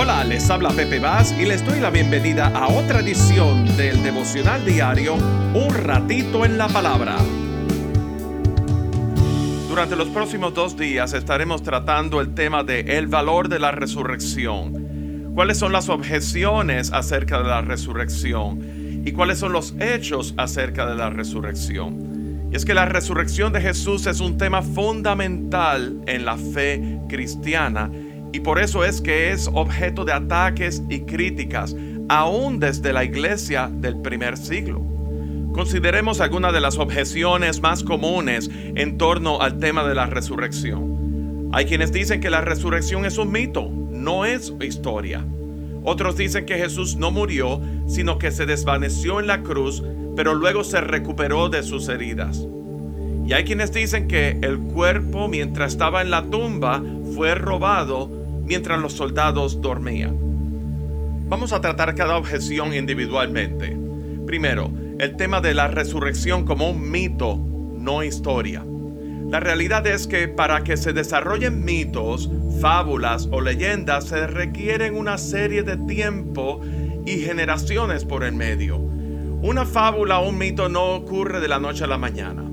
[0.00, 4.64] Hola, les habla Pepe Vaz y les doy la bienvenida a otra edición del devocional
[4.64, 7.16] diario Un ratito en la palabra.
[9.68, 15.32] Durante los próximos dos días estaremos tratando el tema de el valor de la resurrección.
[15.34, 19.02] ¿Cuáles son las objeciones acerca de la resurrección?
[19.04, 22.46] ¿Y cuáles son los hechos acerca de la resurrección?
[22.52, 27.90] Y es que la resurrección de Jesús es un tema fundamental en la fe cristiana
[28.32, 31.74] y por eso es que es objeto de ataques y críticas,
[32.08, 34.82] aún desde la iglesia del primer siglo.
[35.52, 41.50] Consideremos algunas de las objeciones más comunes en torno al tema de la resurrección.
[41.52, 45.24] Hay quienes dicen que la resurrección es un mito, no es historia.
[45.82, 49.82] Otros dicen que Jesús no murió, sino que se desvaneció en la cruz,
[50.14, 52.46] pero luego se recuperó de sus heridas.
[53.26, 56.82] Y hay quienes dicen que el cuerpo mientras estaba en la tumba
[57.14, 58.17] fue robado
[58.48, 60.16] mientras los soldados dormían.
[61.28, 63.76] Vamos a tratar cada objeción individualmente.
[64.26, 68.64] Primero, el tema de la resurrección como un mito, no historia.
[69.30, 72.30] La realidad es que para que se desarrollen mitos,
[72.62, 76.62] fábulas o leyendas se requieren una serie de tiempo
[77.04, 78.78] y generaciones por el medio.
[78.78, 82.47] Una fábula o un mito no ocurre de la noche a la mañana.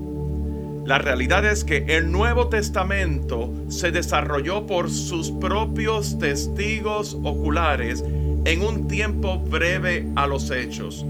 [0.86, 8.04] La realidad es que el Nuevo Testamento se desarrolló por sus propios testigos oculares
[8.44, 11.04] en un tiempo breve a los hechos,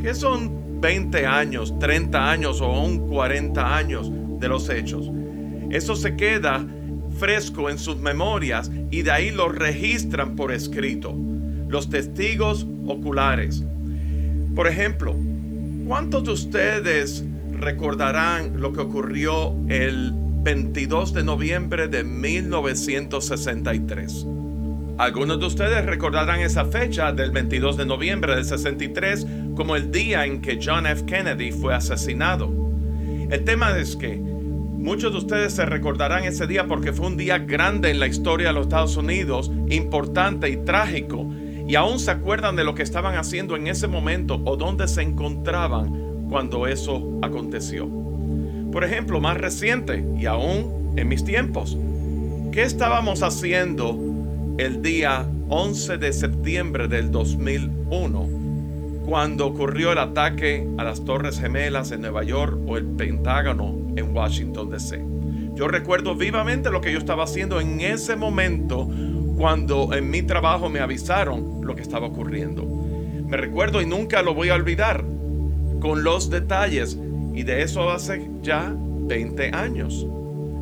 [0.00, 4.10] que son 20 años, 30 años o aún 40 años
[4.40, 5.10] de los hechos.
[5.68, 6.64] Eso se queda
[7.18, 11.14] fresco en sus memorias y de ahí lo registran por escrito,
[11.68, 13.62] los testigos oculares.
[14.54, 15.14] Por ejemplo,
[15.86, 17.26] ¿cuántos de ustedes
[17.62, 24.26] recordarán lo que ocurrió el 22 de noviembre de 1963.
[24.98, 30.26] Algunos de ustedes recordarán esa fecha del 22 de noviembre del 63 como el día
[30.26, 31.04] en que John F.
[31.06, 32.52] Kennedy fue asesinado.
[33.30, 37.38] El tema es que muchos de ustedes se recordarán ese día porque fue un día
[37.38, 41.30] grande en la historia de los Estados Unidos, importante y trágico,
[41.66, 45.02] y aún se acuerdan de lo que estaban haciendo en ese momento o dónde se
[45.02, 46.01] encontraban
[46.32, 47.86] cuando eso aconteció.
[48.72, 51.76] Por ejemplo, más reciente y aún en mis tiempos,
[52.52, 53.98] ¿qué estábamos haciendo
[54.56, 58.28] el día 11 de septiembre del 2001
[59.04, 64.16] cuando ocurrió el ataque a las Torres Gemelas en Nueva York o el Pentágono en
[64.16, 65.04] Washington, D.C.?
[65.54, 68.88] Yo recuerdo vivamente lo que yo estaba haciendo en ese momento
[69.36, 72.64] cuando en mi trabajo me avisaron lo que estaba ocurriendo.
[73.26, 75.11] Me recuerdo y nunca lo voy a olvidar
[75.82, 76.96] con los detalles.
[77.34, 80.06] Y de eso hace ya 20 años.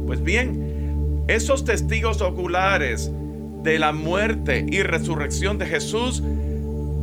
[0.07, 3.13] Pues bien, esos testigos oculares
[3.63, 6.23] de la muerte y resurrección de Jesús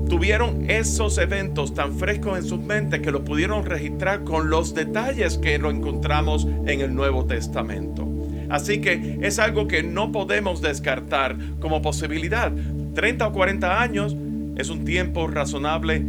[0.09, 5.37] tuvieron esos eventos tan frescos en sus mentes que lo pudieron registrar con los detalles
[5.37, 8.07] que lo encontramos en el Nuevo Testamento.
[8.49, 12.51] Así que es algo que no podemos descartar como posibilidad.
[12.95, 14.15] 30 o 40 años
[14.55, 16.03] es un tiempo razonable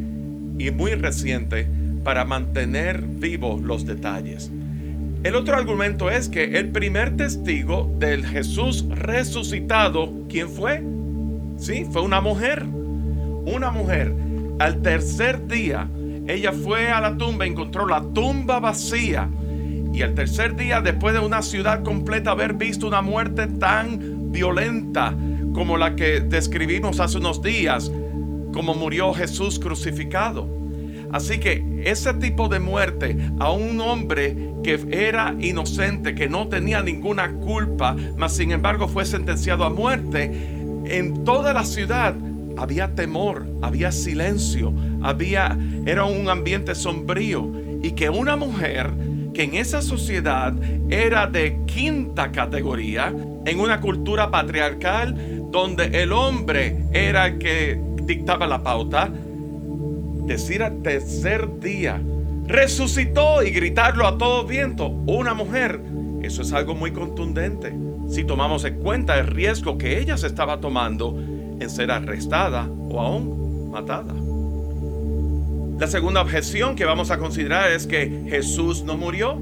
[0.59, 1.67] y muy reciente
[2.09, 4.51] para mantener vivos los detalles.
[5.25, 10.83] El otro argumento es que el primer testigo del Jesús resucitado, ¿quién fue?
[11.59, 12.65] Sí, fue una mujer.
[12.65, 14.15] Una mujer.
[14.59, 15.87] Al tercer día,
[16.27, 19.29] ella fue a la tumba, encontró la tumba vacía.
[19.93, 25.15] Y al tercer día, después de una ciudad completa haber visto una muerte tan violenta
[25.53, 27.93] como la que describimos hace unos días,
[28.55, 30.58] como murió Jesús crucificado.
[31.13, 36.83] Así que ese tipo de muerte a un hombre que era inocente, que no tenía
[36.83, 40.31] ninguna culpa, mas sin embargo fue sentenciado a muerte,
[40.87, 42.15] en toda la ciudad
[42.57, 47.51] había temor, había silencio, había era un ambiente sombrío
[47.83, 48.91] y que una mujer
[49.33, 50.53] que en esa sociedad
[50.91, 53.15] era de quinta categoría,
[53.47, 55.15] en una cultura patriarcal
[55.51, 59.11] donde el hombre era el que dictaba la pauta,
[60.29, 62.01] decir al tercer día,
[62.47, 65.81] resucitó y gritarlo a todo viento, una mujer,
[66.23, 67.75] eso es algo muy contundente.
[68.09, 73.01] Si tomamos en cuenta el riesgo que ella se estaba tomando en ser arrestada o
[73.01, 74.15] aún matada.
[75.79, 79.39] La segunda objeción que vamos a considerar es que Jesús no murió,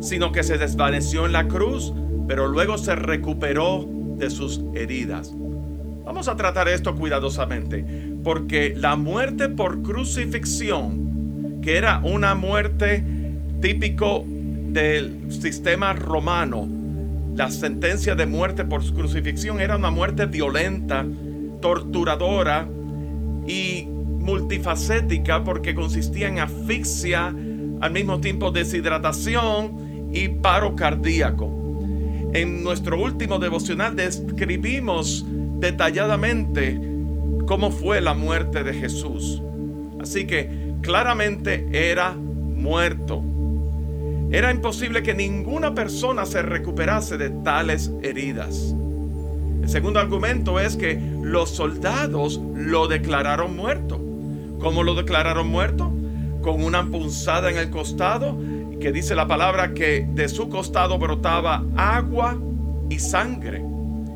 [0.00, 1.92] sino que se desvaneció en la cruz,
[2.26, 3.86] pero luego se recuperó
[4.16, 5.32] de sus heridas.
[6.04, 7.84] Vamos a tratar esto cuidadosamente,
[8.24, 13.04] porque la muerte por crucifixión, que era una muerte
[13.60, 16.68] típico del sistema romano,
[17.34, 21.06] la sentencia de muerte por crucifixión era una muerte violenta,
[21.60, 22.68] torturadora
[23.46, 27.34] y multifacética porque consistía en asfixia,
[27.80, 31.58] al mismo tiempo deshidratación y paro cardíaco.
[32.34, 35.24] En nuestro último devocional describimos
[35.60, 36.87] detalladamente
[37.46, 39.42] cómo fue la muerte de Jesús.
[40.00, 43.22] Así que claramente era muerto.
[44.30, 48.74] Era imposible que ninguna persona se recuperase de tales heridas.
[49.62, 53.98] El segundo argumento es que los soldados lo declararon muerto.
[54.60, 55.90] ¿Cómo lo declararon muerto?
[56.42, 58.36] Con una punzada en el costado,
[58.80, 62.38] que dice la palabra que de su costado brotaba agua
[62.90, 63.64] y sangre.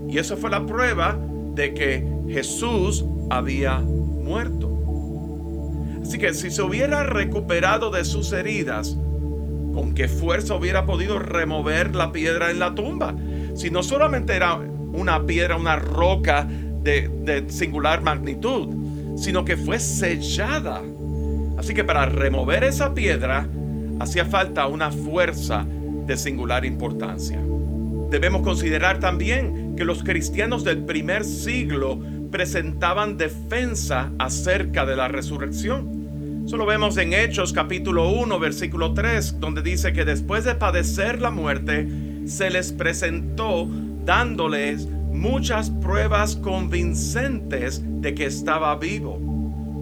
[0.08, 1.19] Y eso fue la prueba
[1.55, 4.71] de que Jesús había muerto.
[6.03, 8.97] Así que si se hubiera recuperado de sus heridas,
[9.73, 13.15] ¿con qué fuerza hubiera podido remover la piedra en la tumba?
[13.55, 16.47] Si no solamente era una piedra, una roca
[16.83, 18.69] de, singular magnitud,
[19.17, 20.83] sino que fue sellada.
[21.57, 23.47] Así que para remover esa piedra
[24.01, 25.65] hacía falta una fuerza
[26.07, 27.41] de singular importancia.
[28.11, 36.43] Debemos considerar también que los cristianos del primer siglo presentaban defensa acerca de la resurrección.
[36.45, 41.21] Eso lo vemos en Hechos capítulo 1 versículo 3, donde dice que después de padecer
[41.21, 41.89] la muerte,
[42.27, 43.69] se les presentó
[44.05, 49.21] dándoles muchas pruebas convincentes de que estaba vivo.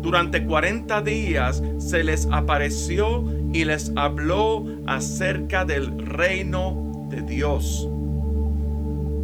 [0.03, 7.89] Durante 40 días se les apareció y les habló acerca del reino de Dios.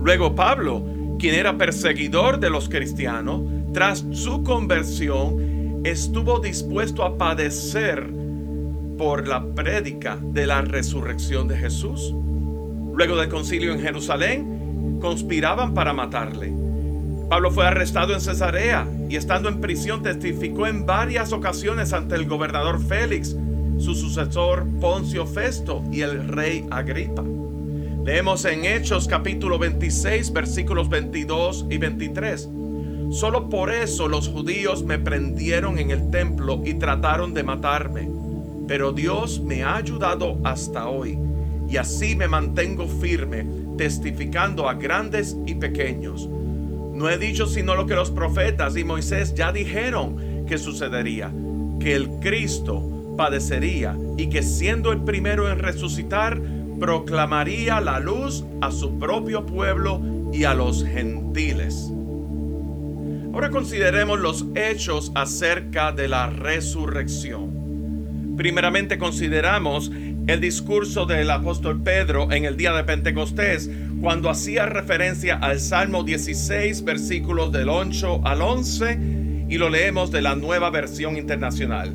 [0.07, 0.85] Luego Pablo,
[1.19, 3.43] quien era perseguidor de los cristianos,
[3.73, 8.09] tras su conversión, estuvo dispuesto a padecer
[8.97, 12.15] por la prédica de la resurrección de Jesús.
[12.95, 16.53] Luego del concilio en Jerusalén, conspiraban para matarle.
[17.29, 22.27] Pablo fue arrestado en Cesarea y estando en prisión testificó en varias ocasiones ante el
[22.27, 23.35] gobernador Félix,
[23.79, 27.25] su sucesor Poncio Festo y el rey Agripa.
[28.07, 32.49] Leemos en Hechos capítulo 26 versículos 22 y 23.
[33.11, 38.09] Solo por eso los judíos me prendieron en el templo y trataron de matarme.
[38.69, 41.19] Pero Dios me ha ayudado hasta hoy
[41.69, 43.45] y así me mantengo firme,
[43.77, 46.29] testificando a grandes y pequeños.
[46.29, 51.33] No he dicho sino lo que los profetas y Moisés ya dijeron que sucedería,
[51.81, 56.41] que el Cristo padecería y que siendo el primero en resucitar,
[56.79, 60.01] proclamaría la luz a su propio pueblo
[60.33, 61.91] y a los gentiles.
[63.33, 68.35] Ahora consideremos los hechos acerca de la resurrección.
[68.37, 69.91] Primeramente consideramos
[70.27, 73.71] el discurso del apóstol Pedro en el día de Pentecostés,
[74.01, 78.99] cuando hacía referencia al Salmo 16, versículos del 8 al 11,
[79.49, 81.95] y lo leemos de la nueva versión internacional.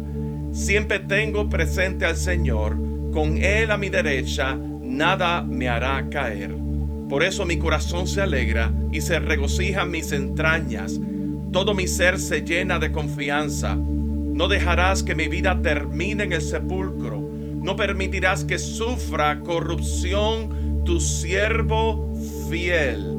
[0.54, 2.78] Siempre tengo presente al Señor,
[3.12, 4.58] con Él a mi derecha,
[5.02, 6.56] nada me hará caer.
[7.10, 11.00] Por eso mi corazón se alegra y se regocijan mis entrañas.
[11.52, 13.76] Todo mi ser se llena de confianza.
[13.76, 17.20] No dejarás que mi vida termine en el sepulcro.
[17.20, 22.14] No permitirás que sufra corrupción tu siervo
[22.48, 23.18] fiel.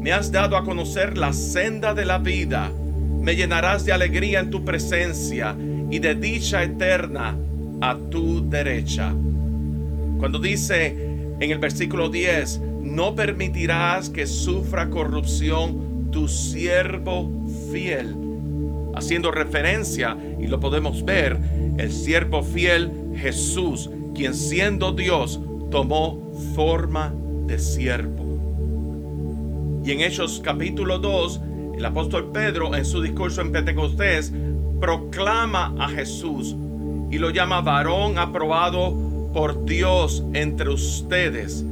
[0.00, 2.72] Me has dado a conocer la senda de la vida.
[3.20, 5.54] Me llenarás de alegría en tu presencia
[5.92, 7.36] y de dicha eterna
[7.80, 9.14] a tu derecha.
[10.18, 11.03] Cuando dice
[11.40, 17.30] en el versículo 10, no permitirás que sufra corrupción tu siervo
[17.72, 18.14] fiel.
[18.94, 21.38] Haciendo referencia, y lo podemos ver,
[21.78, 27.12] el siervo fiel Jesús, quien siendo Dios tomó forma
[27.46, 28.24] de siervo.
[29.84, 31.40] Y en Hechos capítulo 2,
[31.76, 34.32] el apóstol Pedro en su discurso en Pentecostés
[34.80, 36.54] proclama a Jesús
[37.10, 39.03] y lo llama varón aprobado
[39.34, 41.64] por Dios entre ustedes,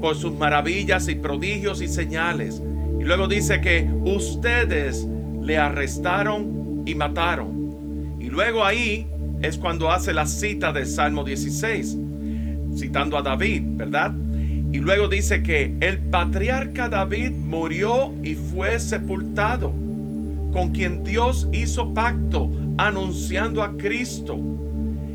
[0.00, 2.60] por sus maravillas y prodigios y señales.
[2.98, 5.06] Y luego dice que ustedes
[5.42, 8.16] le arrestaron y mataron.
[8.18, 9.06] Y luego ahí
[9.42, 11.98] es cuando hace la cita del Salmo 16,
[12.76, 14.14] citando a David, ¿verdad?
[14.72, 19.70] Y luego dice que el patriarca David murió y fue sepultado,
[20.50, 24.38] con quien Dios hizo pacto anunciando a Cristo.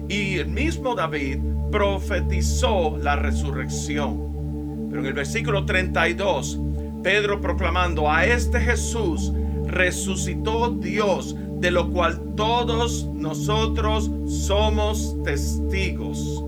[0.10, 1.40] Y el mismo David
[1.72, 4.88] profetizó la resurrección.
[4.90, 6.60] Pero en el versículo 32,
[7.04, 9.32] Pedro proclamando a este Jesús
[9.66, 16.44] resucitó Dios, de lo cual todos nosotros somos testigos.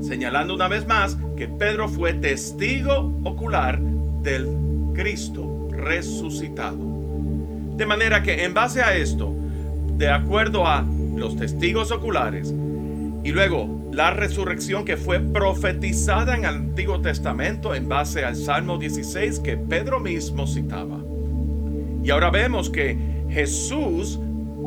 [0.00, 3.80] Señalando una vez más que Pedro fue testigo ocular
[4.22, 4.48] del
[4.94, 6.78] Cristo resucitado.
[7.76, 9.34] De manera que en base a esto,
[9.96, 10.84] de acuerdo a
[11.16, 12.54] los testigos oculares
[13.22, 18.76] y luego la resurrección que fue profetizada en el Antiguo Testamento en base al Salmo
[18.76, 20.98] 16 que Pedro mismo citaba.
[22.02, 22.98] Y ahora vemos que
[23.30, 24.18] Jesús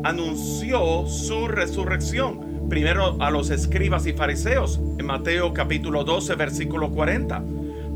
[0.02, 7.42] anunció su resurrección, primero a los escribas y fariseos, en Mateo capítulo 12, versículo 40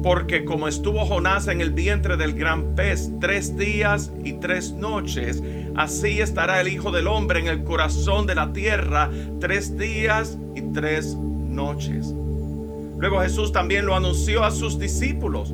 [0.02, 5.40] porque como estuvo Jonás en el vientre del gran pez tres días y tres noches,
[5.76, 10.62] así estará el Hijo del Hombre en el corazón de la tierra tres días y
[10.72, 12.14] tres noches.
[12.98, 15.52] Luego Jesús también lo anunció a sus discípulos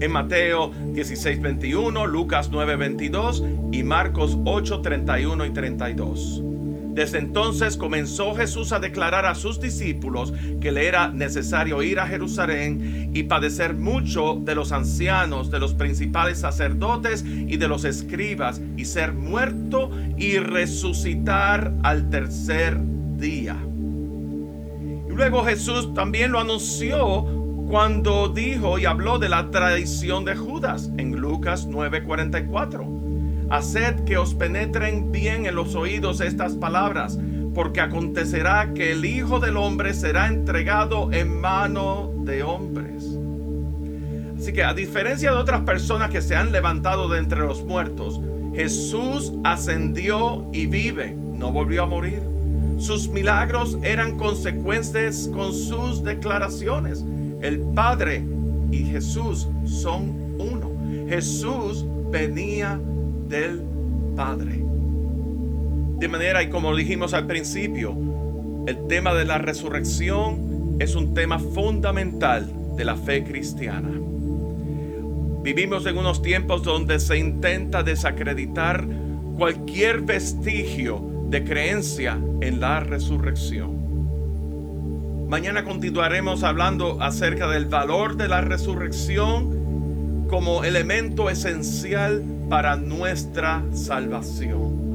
[0.00, 6.42] en Mateo 16, 21, Lucas 9, 22 y Marcos 8, 31 y 32.
[6.98, 12.08] Desde entonces comenzó Jesús a declarar a sus discípulos que le era necesario ir a
[12.08, 18.60] Jerusalén y padecer mucho de los ancianos, de los principales sacerdotes y de los escribas,
[18.76, 22.76] y ser muerto y resucitar al tercer
[23.16, 23.67] día.
[25.18, 27.24] Luego Jesús también lo anunció
[27.68, 32.86] cuando dijo y habló de la traición de Judas en Lucas 9:44.
[33.50, 37.18] Haced que os penetren bien en los oídos estas palabras,
[37.52, 43.18] porque acontecerá que el Hijo del Hombre será entregado en mano de hombres.
[44.38, 48.20] Así que a diferencia de otras personas que se han levantado de entre los muertos,
[48.54, 52.27] Jesús ascendió y vive, no volvió a morir.
[52.78, 57.04] Sus milagros eran consecuentes con sus declaraciones.
[57.42, 58.22] El Padre
[58.70, 60.70] y Jesús son uno.
[61.08, 62.80] Jesús venía
[63.28, 63.62] del
[64.14, 64.64] Padre.
[65.98, 67.96] De manera, y como dijimos al principio,
[68.66, 73.90] el tema de la resurrección es un tema fundamental de la fe cristiana.
[75.42, 78.86] Vivimos en unos tiempos donde se intenta desacreditar
[79.36, 83.78] cualquier vestigio de creencia en la resurrección.
[85.28, 94.88] Mañana continuaremos hablando acerca del valor de la resurrección como elemento esencial para nuestra salvación.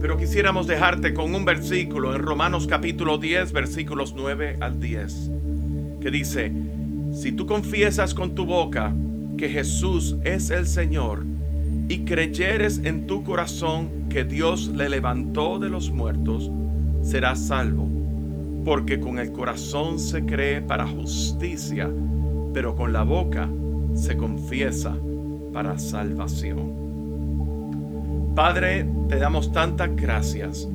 [0.00, 5.30] Pero quisiéramos dejarte con un versículo en Romanos capítulo 10, versículos 9 al 10,
[6.00, 6.52] que dice,
[7.12, 8.94] si tú confiesas con tu boca
[9.36, 11.24] que Jesús es el Señor
[11.90, 16.48] y creyeres en tu corazón que Dios le levantó de los muertos,
[17.02, 17.88] serás salvo,
[18.64, 21.90] porque con el corazón se cree para justicia,
[22.54, 23.48] pero con la boca
[23.94, 24.96] se confiesa
[25.52, 26.78] para salvación.
[28.36, 30.68] Padre, te damos tantas gracias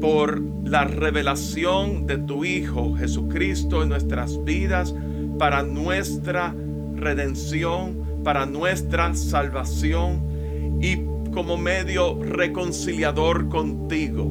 [0.00, 4.92] por la revelación de tu Hijo Jesucristo en nuestras vidas
[5.38, 6.52] para nuestra
[6.96, 10.31] redención, para nuestra salvación
[10.82, 10.98] y
[11.32, 14.30] como medio reconciliador contigo.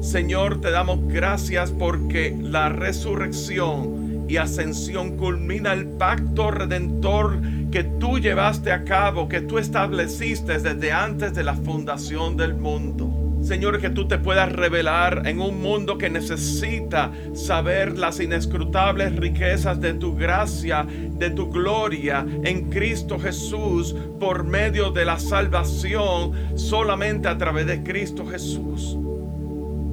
[0.00, 7.40] Señor, te damos gracias porque la resurrección y ascensión culmina el pacto redentor
[7.70, 13.25] que tú llevaste a cabo, que tú estableciste desde antes de la fundación del mundo.
[13.46, 19.80] Señor, que tú te puedas revelar en un mundo que necesita saber las inescrutables riquezas
[19.80, 27.28] de tu gracia, de tu gloria en Cristo Jesús por medio de la salvación solamente
[27.28, 28.98] a través de Cristo Jesús.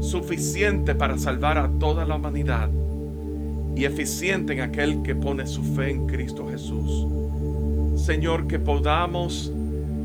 [0.02, 2.72] Suficiente para salvar a toda la humanidad
[3.76, 7.06] y eficiente en aquel que pone su fe en Cristo Jesús.
[8.04, 9.52] Señor, que podamos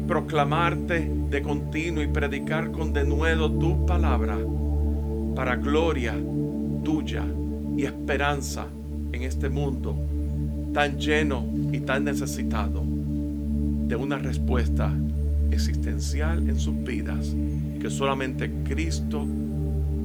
[0.09, 4.39] proclamarte de continuo y predicar con denuedo tu palabra
[5.37, 6.15] para gloria
[6.83, 7.25] tuya
[7.77, 8.67] y esperanza
[9.13, 9.97] en este mundo
[10.73, 12.83] tan lleno y tan necesitado
[13.87, 14.93] de una respuesta
[15.51, 17.35] existencial en sus vidas
[17.81, 19.27] que solamente Cristo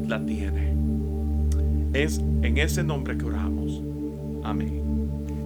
[0.08, 0.74] la tiene.
[1.94, 3.82] Es en ese nombre que oramos.
[4.44, 4.83] Amén.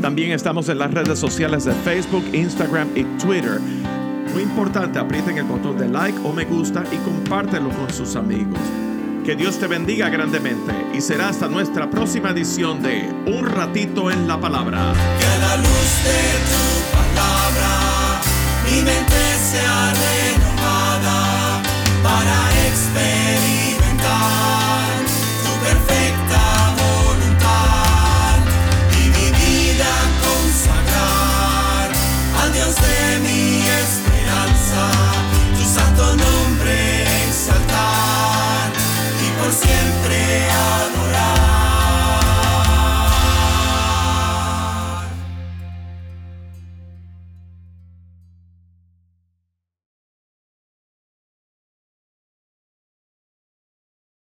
[0.00, 3.58] También estamos en las redes sociales de Facebook, Instagram y Twitter.
[4.32, 8.58] Muy importante, aprieten el botón de like o me gusta y compártelo con sus amigos.
[9.24, 14.28] Que Dios te bendiga grandemente y será hasta nuestra próxima edición de Un ratito en
[14.28, 14.92] la palabra.
[15.18, 16.62] Que la luz de tu
[16.96, 18.20] palabra
[18.70, 21.62] mi mente sea renovada
[22.02, 22.36] para
[22.68, 24.67] experimentar.